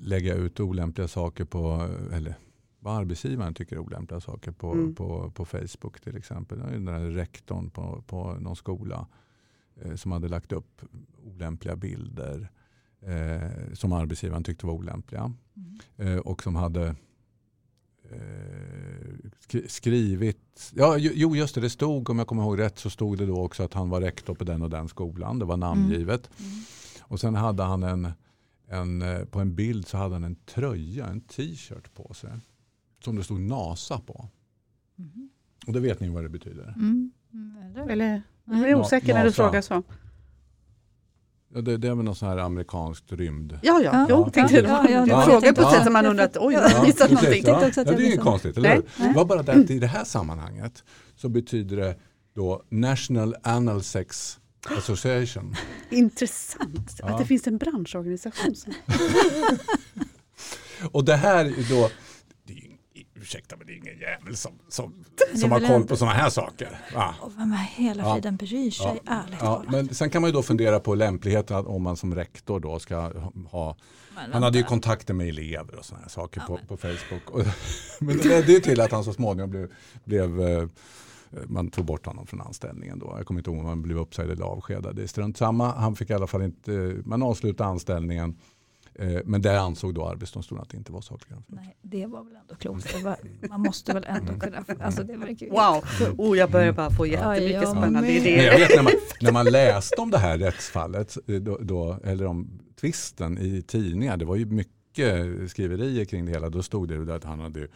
lägga 0.00 0.34
ut 0.34 0.60
olämpliga 0.60 1.08
saker 1.08 1.44
på, 1.44 1.88
eller 2.12 2.34
vad 2.80 2.96
arbetsgivaren 2.96 3.54
tycker 3.54 3.76
är 3.76 3.80
olämpliga 3.80 4.20
saker 4.20 4.50
på, 4.52 4.72
Mm. 4.72 4.94
på, 4.94 5.30
på 5.30 5.44
Facebook 5.44 6.00
till 6.00 6.16
exempel. 6.16 6.58
Den 6.58 6.88
här 6.88 7.00
rektorn 7.00 7.70
på, 7.70 8.02
på 8.06 8.32
någon 8.34 8.56
skola 8.56 9.06
eh, 9.82 9.94
som 9.94 10.12
hade 10.12 10.28
lagt 10.28 10.52
upp 10.52 10.82
olämpliga 11.24 11.76
bilder 11.76 12.48
eh, 13.00 13.72
som 13.74 13.92
arbetsgivaren 13.92 14.44
tyckte 14.44 14.66
var 14.66 14.72
olämpliga. 14.74 15.32
Mm. 15.56 15.78
Eh, 15.96 16.18
och 16.18 16.42
som 16.42 16.56
hade 16.56 16.94
eh, 18.10 19.30
skri- 19.40 19.68
skrivit, 19.68 20.40
ja 20.74 20.98
ju- 20.98 21.12
jo 21.14 21.36
just 21.36 21.54
det, 21.54 21.60
det 21.60 21.70
stod 21.70 22.10
om 22.10 22.18
jag 22.18 22.26
kommer 22.28 22.42
ihåg 22.42 22.58
rätt 22.58 22.78
så 22.78 22.90
stod 22.90 23.18
det 23.18 23.26
då 23.26 23.40
också 23.40 23.62
att 23.62 23.74
han 23.74 23.90
var 23.90 24.00
rektor 24.00 24.34
på 24.34 24.44
den 24.44 24.62
och 24.62 24.70
den 24.70 24.88
skolan. 24.88 25.38
Det 25.38 25.44
var 25.44 25.56
namngivet. 25.56 26.30
Mm. 26.40 26.52
Och 27.02 27.20
sen 27.20 27.34
hade 27.34 27.62
han 27.62 27.82
en, 27.82 28.12
en, 28.68 29.02
eh, 29.02 29.24
på 29.24 29.40
en 29.40 29.54
bild 29.54 29.88
så 29.88 29.96
hade 29.96 30.14
han 30.14 30.24
en 30.24 30.36
tröja, 30.36 31.06
en 31.06 31.20
t-shirt 31.20 31.94
på 31.94 32.14
sig. 32.14 32.30
Som 33.04 33.16
det 33.16 33.24
stod 33.24 33.40
NASA 33.40 33.98
på. 34.00 34.28
Mhm. 34.96 35.30
Och 35.66 35.72
det 35.72 35.80
vet 35.80 36.00
ni 36.00 36.08
vad 36.08 36.22
det 36.24 36.28
betyder. 36.28 36.72
Mm. 36.76 37.12
Mm, 37.32 37.56
eller? 37.76 37.88
Eller, 37.92 38.22
jag 38.44 38.58
blir 38.62 38.74
osäker 38.74 39.14
när 39.14 39.24
du 39.24 39.32
frågar 39.32 39.60
så. 39.60 39.82
Ja, 41.54 41.60
det, 41.60 41.76
det 41.76 41.88
är 41.88 41.94
väl 41.94 42.04
något 42.04 42.18
sånt 42.18 42.30
här 42.30 42.38
amerikanskt 42.38 43.12
rymd. 43.12 43.58
Ja, 43.62 43.80
ja, 43.84 43.90
Ja. 43.92 44.06
jo, 44.10 44.22
Ja. 44.26 44.30
tänkte 44.30 44.56
Ja, 44.56 44.86
ja, 44.90 45.04
du 45.04 45.10
ja, 45.10 45.22
frågar 45.22 45.46
jag 45.46 45.56
på 45.56 45.62
ett 45.62 45.70
sätt 45.70 45.84
som 45.84 45.92
man 45.92 46.06
undrar 46.06 46.24
att 46.24 46.36
oj, 46.36 46.54
jag 46.54 46.64
Ja, 46.64 46.68
har 46.78 46.86
missat 46.86 47.08
precis, 47.08 47.22
någonting. 47.22 47.44
Ja. 47.46 47.60
Ja, 47.76 47.84
det 47.84 47.90
jag 47.90 47.94
är 47.94 47.98
ju 47.98 48.04
missade. 48.06 48.22
konstigt, 48.22 48.56
eller 48.56 48.74
hur? 48.74 48.82
Det 49.08 49.12
var 49.14 49.24
bara 49.24 49.42
det 49.42 49.52
att 49.52 49.70
i 49.70 49.78
det 49.78 49.86
här 49.86 50.04
sammanhanget 50.04 50.84
så 51.16 51.28
betyder 51.28 51.76
det 51.76 51.96
då 52.34 52.62
National 52.68 53.36
Anal 53.42 53.82
Sex 53.82 54.38
Association. 54.78 55.54
Intressant 55.90 56.96
Ja. 56.98 57.06
att 57.08 57.18
det 57.18 57.24
finns 57.24 57.46
en 57.46 57.58
branschorganisation. 57.58 58.54
Som... 58.54 58.72
Och 60.92 61.04
det 61.04 61.16
här 61.16 61.44
är 61.44 61.70
då, 61.70 61.90
ursäkta 63.28 63.56
men 63.56 63.66
det 63.66 63.72
är 63.72 63.76
ingen 63.76 63.98
jävel 63.98 64.36
som, 64.36 64.52
som, 64.68 65.04
som 65.40 65.52
har 65.52 65.60
koll 65.60 65.84
på 65.84 65.96
sådana 65.96 66.14
här 66.16 66.30
saker. 66.30 66.80
Va? 66.94 67.14
Och 67.20 67.32
vem 67.38 67.52
är 67.52 67.56
hela 67.56 68.02
Ja. 68.02 68.14
friden 68.14 68.36
bryr 68.36 68.70
sig, 68.70 69.00
Ja. 69.06 69.12
ärligt 69.12 69.38
Ja, 69.40 69.54
talat. 69.54 69.70
men 69.70 69.94
sen 69.94 70.10
kan 70.10 70.22
man 70.22 70.28
ju 70.28 70.32
då 70.32 70.42
fundera 70.42 70.80
på 70.80 70.94
lämpligheten 70.94 71.66
om 71.66 71.82
man 71.82 71.96
som 71.96 72.14
rektor 72.14 72.60
då 72.60 72.78
ska 72.78 73.12
ha 73.50 73.76
Han 74.32 74.42
hade 74.42 74.58
ju 74.58 74.64
kontakter 74.64 75.14
med 75.14 75.28
elever 75.28 75.74
och 75.78 75.84
sådana 75.84 76.02
här 76.02 76.10
saker 76.10 76.42
Ja, 76.48 76.58
på, 76.66 76.66
på 76.66 76.76
Facebook. 76.76 77.46
Men 78.00 78.16
det 78.18 78.24
ledde 78.28 78.52
ju 78.52 78.60
till 78.60 78.80
att 78.80 78.92
han 78.92 79.04
så 79.04 79.12
småningom 79.12 79.50
blev, 79.50 79.68
blev 80.04 80.40
eh, 80.40 80.68
man 81.46 81.70
tog 81.70 81.84
bort 81.84 82.06
honom 82.06 82.26
från 82.26 82.40
anställningen 82.40 82.98
då. 82.98 83.14
Jag 83.16 83.26
kommer 83.26 83.40
inte 83.40 83.50
ihåg 83.50 83.58
om 83.60 83.66
han 83.66 83.82
blev 83.82 83.98
uppsagd 83.98 84.30
eller 84.30 84.44
avskedad. 84.44 84.96
Det 84.96 85.02
är 85.02 85.06
strunt 85.06 85.36
samma. 85.36 85.72
Han 85.72 85.96
fick 85.96 86.10
i 86.10 86.14
alla 86.14 86.26
fall 86.26 86.42
inte, 86.42 86.96
man 87.04 87.22
avslutade 87.22 87.70
anställningen. 87.70 88.36
Eh, 88.98 89.20
Men 89.24 89.42
där 89.42 89.58
ansåg 89.58 89.94
då 89.94 90.06
Arbetsdomstolen 90.08 90.62
att 90.62 90.68
det 90.70 90.76
inte 90.76 90.92
var 90.92 91.00
saklig 91.00 91.30
grund. 91.30 91.44
Nej, 91.48 91.76
det 91.82 92.06
var 92.06 92.24
väl 92.24 92.36
ändå 92.36 92.54
klokt. 92.54 92.94
Det 92.96 93.04
var, 93.04 93.16
man 93.48 93.60
måste 93.60 93.94
väl 93.94 94.04
ändå 94.08 94.32
kunna... 94.40 94.64
Alltså 94.80 95.02
det 95.02 95.16
verkar. 95.16 95.46
Wow, 95.50 95.84
oh, 96.18 96.38
jag 96.38 96.50
börjar 96.50 96.72
bara 96.72 96.90
få 96.90 97.06
jättemycket 97.06 97.50
Ja, 97.62 97.66
spännande. 97.70 98.00
Men 98.00 98.08
jag 98.14 98.16
idéer. 98.16 98.58
vet 98.58 98.76
när 98.76 98.82
man, 98.82 98.92
när 99.20 99.32
man 99.32 99.46
läste 99.46 100.00
om 100.00 100.10
det 100.10 100.18
här 100.18 100.38
rättsfallet, 100.38 101.16
eh, 101.26 101.34
då, 101.34 101.58
då, 101.60 101.98
eller 102.04 102.26
om 102.26 102.60
tvisten 102.80 103.38
i 103.38 103.62
tidningar, 103.62 104.16
det 104.16 104.24
var 104.24 104.36
ju 104.36 104.46
mycket 104.46 105.50
skriverier 105.50 106.04
kring 106.04 106.26
det 106.26 106.32
hela. 106.32 106.50
Då 106.50 106.62
stod 106.62 106.88
det 106.88 106.94
ju 106.94 107.04
där 107.04 107.14
att 107.16 107.24
han 107.24 107.40
hade 107.40 107.68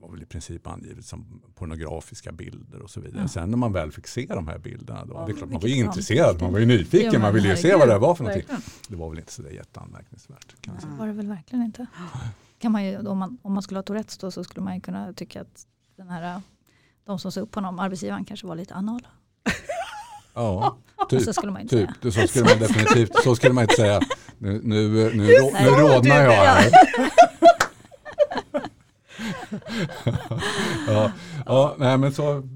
var 0.00 0.10
väl 0.10 0.22
i 0.22 0.26
princip 0.26 0.66
angivet 0.66 1.04
som 1.04 1.42
pornografiska 1.54 2.32
bilder 2.32 2.82
och 2.82 2.90
så 2.90 3.00
vidare. 3.00 3.22
Ja. 3.22 3.28
Sen 3.28 3.50
när 3.50 3.56
man 3.56 3.72
väl 3.72 3.92
fick 3.92 4.06
se 4.06 4.26
de 4.26 4.48
här 4.48 4.58
bilderna, 4.58 5.04
då, 5.04 5.14
Ja, 5.14 5.24
det 5.26 5.32
är 5.32 5.36
klart, 5.36 5.50
man 5.50 5.60
var 5.60 5.68
ju 5.68 5.74
intresserad, 5.76 6.40
man 6.42 6.52
var 6.52 6.58
ju 6.58 6.66
nyfiken, 6.66 7.06
Ja, 7.06 7.12
men 7.12 7.20
man 7.22 7.34
ville 7.34 7.48
ju 7.48 7.56
se 7.56 7.74
vad 7.76 7.88
det 7.88 7.98
var 7.98 8.14
för 8.14 8.24
någonting. 8.24 8.46
verkligen. 8.48 8.62
Det 8.88 8.96
var 8.96 9.10
väl 9.10 9.18
inte 9.18 9.32
så 9.32 9.42
jätteanmärkningsvärt. 9.42 10.56
Kan 10.60 10.80
säga. 10.80 10.92
var 10.98 11.06
det 11.06 11.12
väl 11.12 11.26
verkligen 11.28 11.64
inte. 11.64 11.86
Kan 12.58 12.72
man 12.72 12.84
ju, 12.84 12.98
om, 12.98 13.18
man, 13.18 13.38
om 13.42 13.52
man 13.52 13.62
skulle 13.62 13.78
ha 13.78 13.82
Tourettes 13.82 14.18
då 14.18 14.30
så 14.30 14.44
skulle 14.44 14.64
man 14.64 14.74
ju 14.74 14.80
kunna 14.80 15.12
tycka 15.12 15.40
att 15.40 15.66
den 15.96 16.08
här, 16.08 16.40
de 17.06 17.18
som 17.18 17.32
sa 17.32 17.40
upp 17.40 17.54
honom, 17.54 17.78
arbetsgivaren 17.78 18.24
kanske 18.24 18.46
var 18.46 18.54
lite 18.54 18.74
anala. 18.74 19.08
Ja, 20.34 20.78
Och 20.96 21.08
typ. 21.08 21.22
så 21.22 21.32
skulle 21.32 21.52
man 21.52 21.60
inte 21.62 21.76
Typ, 22.02 22.12
säga. 22.12 22.26
så 22.26 22.28
skulle 22.28 22.44
man 22.44 22.58
definitivt 22.58 23.22
så 23.24 23.36
skulle 23.36 23.52
man 23.54 23.62
inte 23.64 23.74
säga. 23.76 24.00
Nu, 24.38 24.60
nu, 24.64 24.88
nu, 24.88 25.26
nu 25.52 25.68
rodnar 25.70 26.16
jag 26.22 26.30
här. 26.32 26.70
ja, 30.86 31.12
ja, 31.46 31.74
nej 31.78 31.98
men 31.98 32.12
så. 32.12 32.48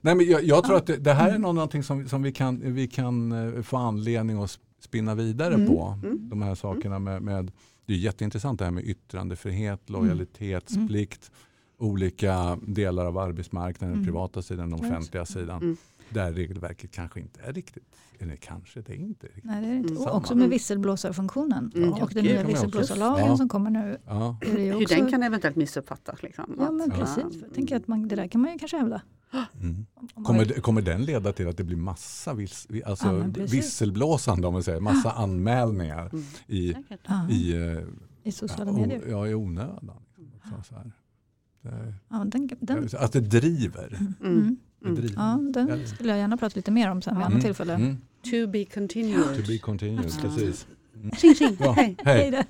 Nej, 0.00 0.14
men 0.14 0.26
jag, 0.26 0.44
jag 0.44 0.64
tror 0.64 0.76
att 0.76 0.86
det, 0.86 0.96
det 0.96 1.12
här 1.12 1.30
är 1.34 1.38
någonting 1.38 1.82
som, 1.82 2.08
som 2.08 2.22
vi, 2.22 2.32
kan, 2.32 2.74
vi 2.74 2.88
kan 2.88 3.32
eh, 3.56 3.62
få 3.62 3.76
anledning 3.76 4.42
att 4.42 4.58
spinna 4.80 5.14
vidare 5.14 5.54
Mm, 5.54 5.66
på. 5.66 5.98
mm. 6.04 6.28
De 6.28 6.42
här 6.42 6.54
sakerna 6.54 6.98
med, 6.98 7.22
med, 7.22 7.52
det 7.86 7.92
är 7.92 7.98
jätteintressant 7.98 8.58
det 8.58 8.64
här 8.64 8.72
med 8.72 8.84
yttrandefrihet, 8.84 9.90
lojalitetsplikt, 9.90 11.30
olika 11.78 12.58
delar 12.66 13.06
av 13.06 13.18
arbetsmarknaden, 13.18 13.88
den 13.92 14.02
Mm. 14.02 14.04
privata 14.06 14.42
sidan, 14.42 14.70
den 14.70 14.80
offentliga 14.86 15.24
sidan. 15.26 15.62
Mm. 15.62 15.76
Där 16.08 16.32
regelverket 16.32 16.90
kanske 16.92 17.20
inte 17.20 17.40
är 17.42 17.52
riktigt, 17.52 17.84
eller 18.20 18.36
kanske 18.36 18.80
det 18.82 18.92
är 18.92 18.96
inte 18.96 19.26
riktigt. 19.26 19.44
Nej, 19.44 19.62
det 19.62 19.68
är 19.68 19.74
inte. 19.74 19.90
Mm. 19.92 20.02
Och 20.02 20.14
också 20.16 20.34
med 20.34 20.48
visselblåsarfunktionen. 20.50 21.72
Mm. 21.74 21.92
Och 21.92 22.10
den 22.14 22.24
nya 22.24 22.44
visselblåsarlagen 22.44 23.26
Ja. 23.26 23.36
som 23.36 23.48
kommer 23.48 23.70
nu. 23.70 23.98
Ja. 24.06 24.38
Är 24.40 24.54
det 24.54 24.62
ju 24.64 24.72
Hur 24.72 24.86
den 24.86 25.10
kan 25.10 25.22
eventuellt 25.22 25.56
missuppfattas. 25.56 26.22
Liksom. 26.22 26.56
ja 26.58 26.70
men 26.70 26.90
precis. 26.90 27.40
Jag 27.42 27.54
tänker 27.54 27.76
att 27.76 27.88
man, 27.88 28.08
det 28.08 28.16
där 28.16 28.28
kan 28.28 28.40
man 28.40 28.52
ju 28.52 28.58
kanske 28.58 28.76
hävda. 28.78 29.02
Mm. 29.60 29.86
Om- 29.94 30.08
om 30.14 30.24
Kommer, 30.24 30.44
kommer 30.44 30.82
den 30.82 31.04
leda 31.04 31.32
till 31.32 31.48
att 31.48 31.56
det 31.56 31.64
blir 31.64 31.76
massa 31.76 32.34
vis, 32.34 32.66
vi- 32.68 32.84
alltså 32.84 33.06
Ja, 33.36 33.44
visselblåsande, 33.44 34.46
om 34.46 34.52
man 34.52 34.62
säger, 34.62 34.80
massa 34.80 35.10
anmälningar 35.10 36.08
Mm. 36.12 36.24
i, 36.46 36.74
i, 37.30 37.52
eh, 37.52 37.82
I 38.22 38.32
sociala 38.32 38.70
ja, 38.70 38.76
medier. 38.78 39.00
o, 39.06 39.10
ja, 39.10 39.26
i 39.26 39.34
onödan. 39.34 39.90
Också, 40.44 40.62
så 40.68 40.74
här. 40.74 40.92
Det, 41.62 41.94
Ja, 42.08 42.24
den, 42.24 42.50
den, 42.60 42.88
att 42.98 43.12
det 43.12 43.20
driver. 43.20 43.98
mm. 44.24 44.56
Mm. 44.84 45.08
Ja, 45.16 45.40
den 45.52 45.86
skulle 45.86 46.08
jag 46.10 46.18
gärna 46.18 46.36
prata 46.36 46.52
lite 46.56 46.70
mer 46.70 46.90
om 46.90 47.02
sen 47.02 47.14
vid 47.14 47.20
Ja. 47.22 47.26
annat 47.26 47.32
Mm, 47.32 47.42
tillfälle. 47.42 47.74
mm. 47.74 47.96
To 48.22 48.46
be 48.52 48.64
continued. 48.64 49.24
To 49.36 49.42
be 49.52 49.58
continued, 49.58 50.10
Ja. 50.16 50.22
precis. 50.22 50.66
Tjing, 51.18 51.34
tjing. 51.34 51.56
Ja, 51.60 51.72
Hej. 51.72 51.96
hej. 52.04 52.30
Hej. 52.30 52.44